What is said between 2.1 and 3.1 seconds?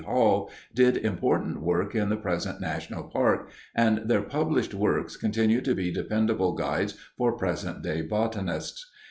present national